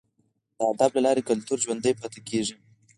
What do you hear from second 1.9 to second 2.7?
پاتې کیږي.